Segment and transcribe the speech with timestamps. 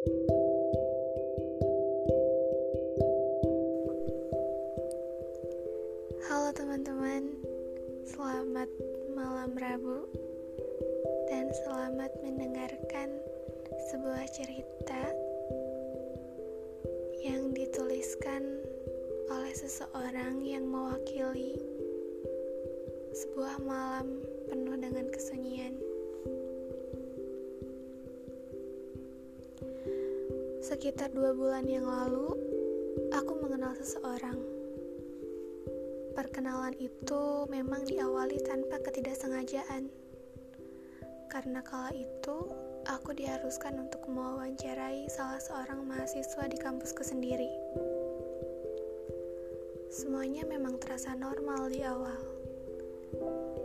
[0.00, 0.16] Halo
[6.56, 7.36] teman-teman,
[8.08, 8.72] selamat
[9.12, 10.08] malam Rabu
[11.28, 13.12] dan selamat mendengarkan
[13.92, 15.12] sebuah cerita
[17.20, 18.64] yang dituliskan
[19.28, 21.60] oleh seseorang yang mewakili
[23.12, 25.89] sebuah malam penuh dengan kesunyian.
[30.80, 32.32] Sekitar dua bulan yang lalu,
[33.12, 34.40] aku mengenal seseorang.
[36.16, 39.92] Perkenalan itu memang diawali tanpa ketidaksengajaan.
[41.28, 42.48] Karena kala itu,
[42.88, 47.52] aku diharuskan untuk mewawancarai salah seorang mahasiswa di kampusku sendiri.
[49.92, 52.24] Semuanya memang terasa normal di awal.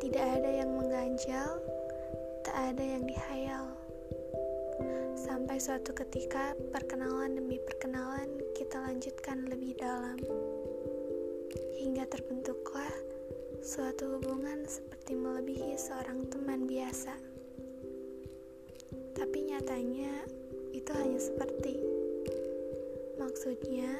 [0.00, 1.60] Tidak ada yang mengganjal,
[2.40, 3.81] tak ada yang dihayal.
[5.14, 10.18] Sampai suatu ketika, perkenalan demi perkenalan kita lanjutkan lebih dalam.
[11.78, 12.92] Hingga terbentuklah
[13.62, 17.14] suatu hubungan seperti melebihi seorang teman biasa.
[19.14, 20.26] Tapi nyatanya
[20.74, 21.78] itu hanya seperti.
[23.20, 23.92] Maksudnya,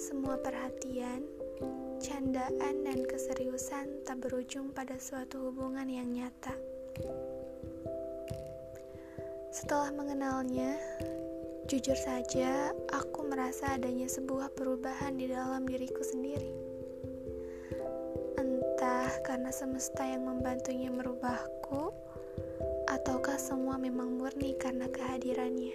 [0.00, 1.22] semua perhatian,
[2.02, 6.56] candaan, dan keseriusan tak berujung pada suatu hubungan yang nyata.
[9.50, 10.78] Setelah mengenalnya,
[11.66, 16.54] jujur saja aku merasa adanya sebuah perubahan di dalam diriku sendiri.
[18.38, 21.90] Entah karena semesta yang membantunya merubahku,
[22.94, 25.74] ataukah semua memang murni karena kehadirannya.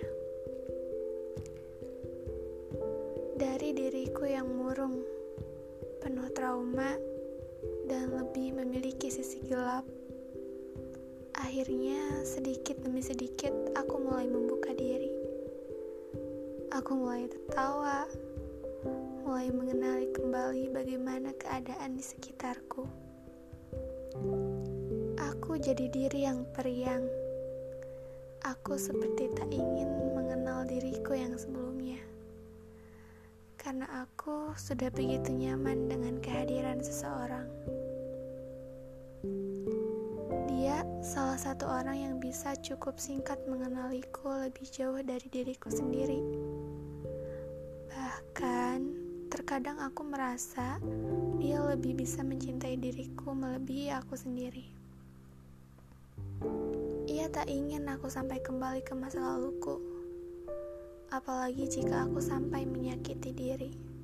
[3.35, 5.03] Dari diriku yang murung,
[5.99, 6.95] penuh trauma,
[7.91, 9.83] dan lebih memiliki sisi gelap
[11.35, 15.11] Akhirnya, sedikit demi sedikit, aku mulai membuka diri.
[16.71, 18.07] Aku mulai tertawa,
[19.27, 22.87] mulai mengenali kembali bagaimana keadaan di sekitarku.
[25.19, 27.03] Aku jadi diri yang periang.
[28.47, 31.99] Aku seperti tak ingin mengenal diriku yang sebelumnya.
[33.59, 37.74] Karena aku sudah begitu nyaman dengan kehadiran seseorang.
[41.15, 46.19] Salah satu orang yang bisa cukup singkat mengenaliku lebih jauh dari diriku sendiri.
[47.87, 48.77] Bahkan,
[49.31, 50.75] terkadang aku merasa
[51.39, 54.67] dia lebih bisa mencintai diriku melebihi aku sendiri.
[57.07, 59.79] Ia tak ingin aku sampai kembali ke masa laluku,
[61.15, 63.94] apalagi jika aku sampai menyakiti diri.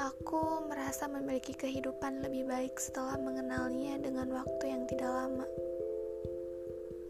[0.00, 5.44] Aku merasa memiliki kehidupan lebih baik setelah mengenalnya dengan waktu yang tidak lama.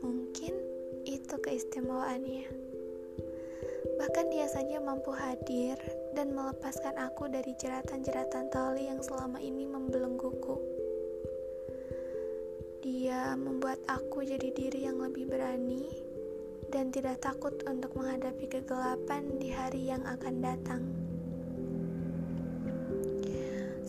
[0.02, 0.58] Mungkin
[1.06, 2.50] itu keistimewaannya.
[3.94, 5.78] Bahkan dia saja mampu hadir
[6.18, 10.58] dan melepaskan aku dari jeratan-jeratan tali yang selama ini membelengguku.
[12.82, 15.86] Dia membuat aku jadi diri yang lebih berani
[16.74, 20.99] dan tidak takut untuk menghadapi kegelapan di hari yang akan datang.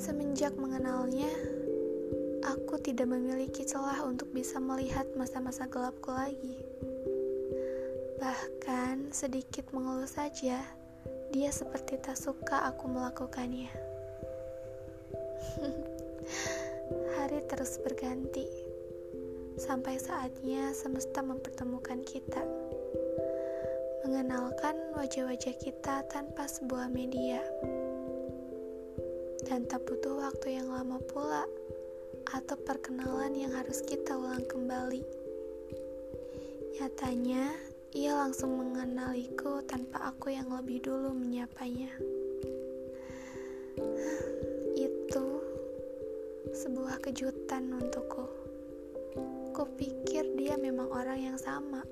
[0.02, 1.30] Semenjak mengenalnya,
[2.42, 6.58] aku tidak memiliki celah untuk bisa melihat masa-masa gelapku lagi.
[8.18, 10.58] Bahkan sedikit mengeluh saja,
[11.30, 13.70] dia seperti tak suka aku melakukannya.
[17.22, 18.50] Hari terus berganti,
[19.62, 22.42] sampai saatnya semesta mempertemukan kita.
[24.02, 27.38] Mengenalkan wajah-wajah kita tanpa sebuah media
[29.48, 31.46] dan tak butuh waktu yang lama pula
[32.32, 35.04] atau perkenalan yang harus kita ulang kembali.
[36.78, 37.52] Nyatanya,
[37.92, 41.92] ia langsung mengenaliku tanpa aku yang lebih dulu menyapanya.
[44.80, 45.28] Itu
[46.56, 48.26] sebuah kejutan untukku.
[49.52, 51.84] Kupikir dia memang orang yang sama.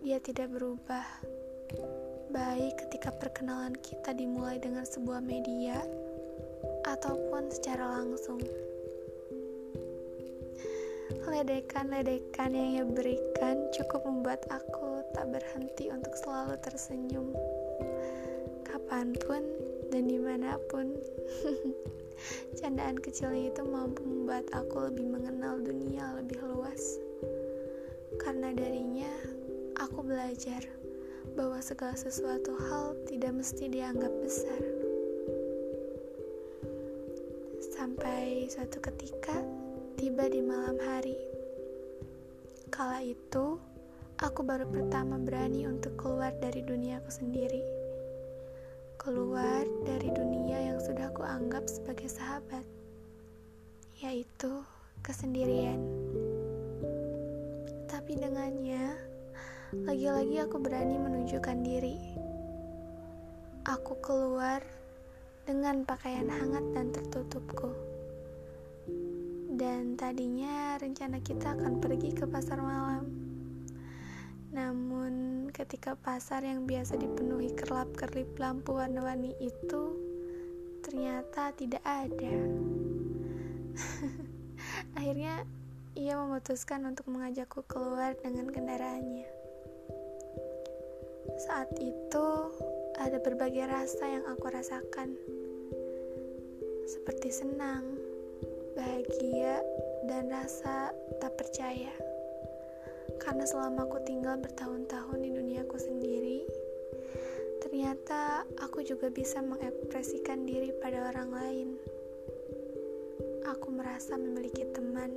[0.00, 1.06] Dia tidak berubah.
[2.30, 5.82] Baik ketika perkenalan kita dimulai dengan sebuah media,
[6.90, 8.42] ataupun secara langsung.
[11.30, 17.30] Ledekan-ledekan yang ia berikan cukup membuat aku tak berhenti untuk selalu tersenyum.
[18.66, 19.42] Kapan pun
[19.94, 20.98] dan di mana pun.
[22.58, 27.00] Candaan kecil itu mampu membuat aku lebih mengenal dunia lebih luas.
[28.20, 29.08] Karena darinya,
[29.80, 30.60] aku belajar
[31.38, 34.79] bahwa segala sesuatu hal tidak mesti dianggap besar.
[37.80, 39.40] Sampai suatu ketika
[39.96, 41.16] tiba di malam hari.
[42.68, 43.56] Kala itu,
[44.20, 47.64] aku baru pertama berani untuk keluar dari duniaku sendiri.
[49.00, 52.68] Keluar dari dunia yang sudah aku anggap sebagai sahabat,
[54.04, 54.60] yaitu
[55.00, 55.80] kesendirian.
[57.88, 58.92] Tapi dengannya,
[59.88, 61.96] lagi-lagi aku berani menunjukkan diri.
[63.64, 64.60] Aku keluar
[65.50, 67.74] dengan pakaian hangat dan tertutupku.
[69.50, 73.20] Dan tadinya rencana kita akan pergi ke pasar malam
[74.50, 79.94] namun, ketika pasar yang biasa dipenuhi kerlap-kerlip lampu warna-warni itu
[80.82, 82.34] ternyata tidak ada.
[84.98, 85.46] Akhirnya,
[85.94, 89.30] ia memutuskan untuk mengajakku keluar dengan kendaraannya.
[91.46, 92.28] Saat itu,
[92.98, 95.14] ada berbagai rasa yang aku rasakan,
[96.90, 97.86] seperti senang,
[98.74, 99.62] bahagia,
[100.10, 100.90] dan rasa
[101.22, 101.94] tak percaya.
[103.22, 106.42] Karena selama aku tinggal bertahun-tahun di duniaku sendiri,
[107.62, 111.68] ternyata aku juga bisa mengekspresikan diri pada orang lain.
[113.46, 115.14] Aku merasa memiliki teman.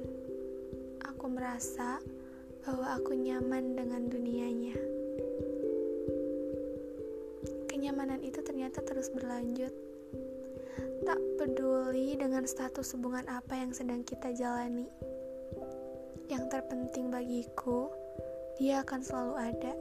[1.10, 1.98] Aku merasa
[2.62, 4.78] bahwa aku nyaman dengan dunianya.
[7.66, 9.93] Kenyamanan itu ternyata terus berlanjut.
[11.04, 14.88] Tak peduli dengan status hubungan apa yang sedang kita jalani.
[16.32, 17.92] Yang terpenting bagiku,
[18.56, 19.74] dia akan selalu ada,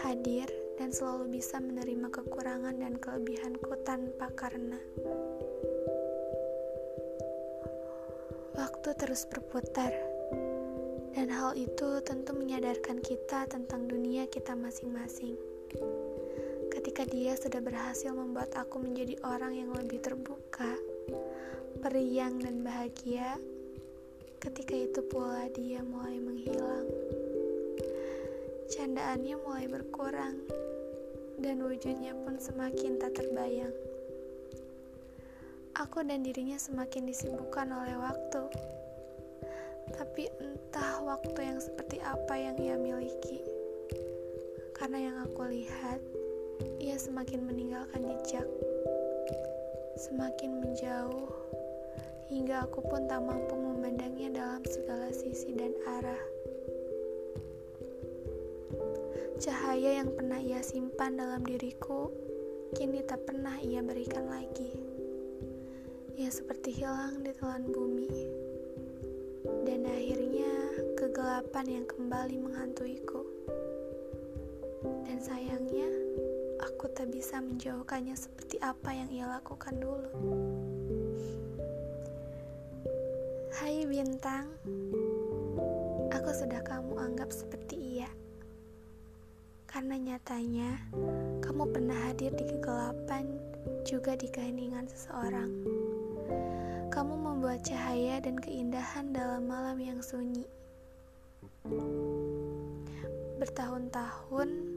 [0.00, 0.48] hadir,
[0.80, 4.80] dan selalu bisa menerima kekurangan dan kelebihanku tanpa karena.
[8.56, 9.92] Waktu terus berputar,
[11.12, 15.36] dan hal itu tentu menyadarkan kita tentang dunia kita masing-masing.
[16.86, 20.78] Ketika dia sudah berhasil membuat aku menjadi orang yang lebih terbuka,
[21.82, 23.42] periang, dan bahagia,
[24.38, 26.86] Ketika itu pula dia mulai menghilang.
[28.70, 30.38] Candaannya mulai berkurang
[31.42, 33.74] dan wujudnya pun semakin tak terbayang.
[35.74, 38.46] Aku dan dirinya semakin disibukkan oleh waktu.
[39.90, 43.42] Tapi entah waktu yang seperti apa yang ia miliki.
[44.78, 45.98] Karena yang aku lihat,
[46.80, 48.48] ia semakin meninggalkan jejak.
[49.96, 51.32] Semakin menjauh
[52.26, 56.22] hingga aku pun tak mampu memandangnya dalam segala sisi dan arah.
[59.36, 62.08] Cahaya yang pernah ia simpan dalam diriku,
[62.72, 64.72] kini tak pernah ia berikan lagi.
[66.16, 68.08] Ia seperti hilang di telan bumi.
[69.68, 70.52] Dan akhirnya
[70.96, 73.22] kegelapan yang kembali menghantuiku.
[75.04, 75.90] Dan sayangnya,
[76.76, 80.12] aku tak bisa menjauhkannya seperti apa yang ia lakukan dulu.
[83.48, 84.44] Hai bintang,
[86.12, 88.12] aku sudah kamu anggap seperti ia.
[89.64, 90.76] Karena nyatanya,
[91.40, 93.24] kamu pernah hadir di kegelapan,
[93.88, 95.48] juga di keheningan seseorang.
[96.92, 100.44] Kamu membuat cahaya dan keindahan dalam malam yang sunyi.
[103.40, 104.75] Bertahun-tahun,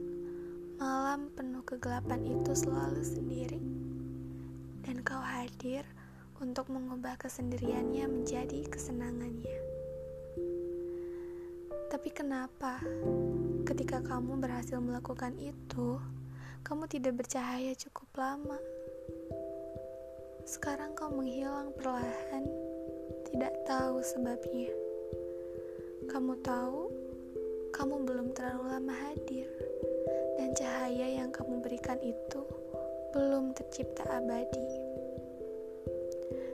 [0.80, 3.60] malam penuh kegelapan itu selalu sendiri.
[4.80, 5.84] Dan kau hadir
[6.40, 9.60] untuk mengubah kesendiriannya menjadi kesenangannya.
[11.92, 12.80] Tapi kenapa
[13.68, 16.00] ketika kamu berhasil melakukan itu,
[16.64, 18.56] kamu tidak bercahaya cukup lama?
[20.48, 22.48] Sekarang kau menghilang perlahan,
[23.28, 24.72] tidak tahu sebabnya.
[26.08, 26.88] Kamu tahu,
[27.76, 29.69] kamu belum terlalu lama hadir,
[30.50, 32.42] dan cahaya yang kamu berikan itu
[33.14, 34.66] belum tercipta abadi.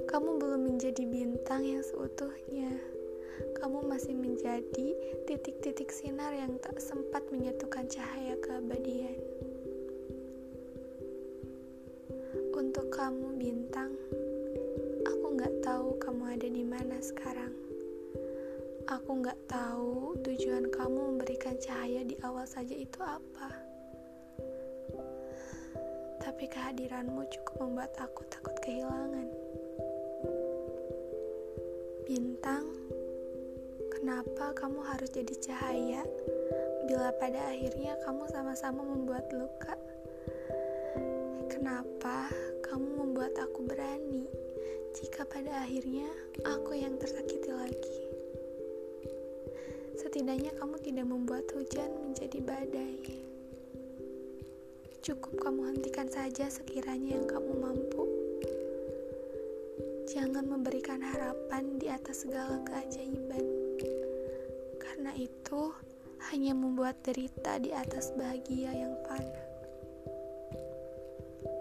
[0.05, 2.77] Kamu belum menjadi bintang yang seutuhnya.
[3.57, 4.93] Kamu masih menjadi
[5.25, 9.17] titik-titik sinar yang tak sempat menyatukan cahaya keabadian.
[12.53, 13.97] Untuk kamu, bintang,
[15.09, 17.57] aku nggak tahu kamu ada di mana sekarang.
[18.93, 23.76] Aku nggak tahu tujuan kamu memberikan cahaya di awal saja itu apa.
[26.27, 29.31] Tapi kehadiranmu cukup membuat aku takut kehilangan.
[32.03, 32.67] Bintang,
[33.95, 36.03] kenapa kamu harus jadi cahaya
[36.91, 39.79] bila pada akhirnya kamu sama-sama membuat luka?
[41.47, 42.27] Kenapa
[42.67, 44.27] kamu membuat aku berani
[44.99, 46.11] jika pada akhirnya
[46.43, 47.99] aku yang tersakiti lagi?
[49.95, 53.36] Setidaknya kamu tidak membuat hujan menjadi badai.
[55.07, 58.11] Cukup kamu hentikan saja sekiranya yang kamu mampu.
[60.11, 63.47] Jangan memberikan harapan di atas segala keajaiban.
[64.83, 65.71] Karena itu,
[66.27, 69.43] hanya membuat derita di atas bahagia yang fana.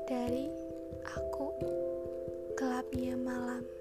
[0.10, 0.50] Dari
[1.06, 1.54] aku,
[2.58, 3.75] gelapnya malam.